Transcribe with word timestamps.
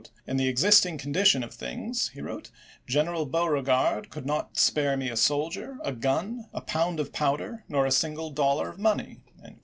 "In 0.25 0.37
the 0.37 0.47
existing 0.47 0.97
condi 0.97 1.23
tion 1.27 1.43
of 1.43 1.53
things," 1.53 2.07
he 2.07 2.21
wrote," 2.21 2.49
General 2.97 3.27
Beauregard 3.27 4.09
could 4.09 4.25
not 4.25 4.57
spare 4.57 4.97
me 4.97 5.09
a 5.09 5.15
soldier, 5.15 5.77
a 5.83 5.91
gun, 5.91 6.49
a 6.53 6.61
pound 6.61 6.99
of 6.99 7.13
powder, 7.13 7.63
nor 7.69 7.85
a 7.85 7.91
single 7.91 8.31
dollar 8.31 8.67
of 8.67 8.79
money." 8.79 9.19